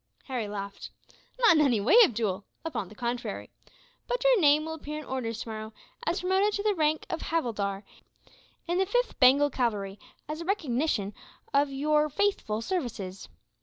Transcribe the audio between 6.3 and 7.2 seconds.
to the rank